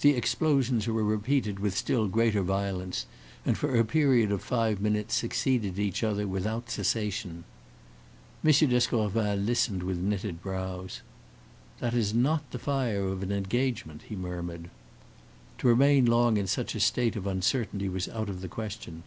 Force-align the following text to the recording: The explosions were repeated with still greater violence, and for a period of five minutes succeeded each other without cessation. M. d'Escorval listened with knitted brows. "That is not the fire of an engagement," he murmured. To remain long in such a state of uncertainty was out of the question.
The 0.00 0.10
explosions 0.16 0.88
were 0.88 1.04
repeated 1.04 1.60
with 1.60 1.78
still 1.78 2.08
greater 2.08 2.42
violence, 2.42 3.06
and 3.46 3.56
for 3.56 3.76
a 3.76 3.84
period 3.84 4.32
of 4.32 4.42
five 4.42 4.80
minutes 4.80 5.14
succeeded 5.14 5.78
each 5.78 6.02
other 6.02 6.26
without 6.26 6.68
cessation. 6.68 7.44
M. 8.44 8.50
d'Escorval 8.50 9.36
listened 9.36 9.84
with 9.84 9.98
knitted 10.00 10.42
brows. 10.42 11.00
"That 11.78 11.94
is 11.94 12.12
not 12.12 12.50
the 12.50 12.58
fire 12.58 13.06
of 13.06 13.22
an 13.22 13.30
engagement," 13.30 14.02
he 14.08 14.16
murmured. 14.16 14.68
To 15.58 15.68
remain 15.68 16.06
long 16.06 16.38
in 16.38 16.48
such 16.48 16.74
a 16.74 16.80
state 16.80 17.14
of 17.14 17.28
uncertainty 17.28 17.88
was 17.88 18.08
out 18.08 18.28
of 18.28 18.40
the 18.40 18.48
question. 18.48 19.04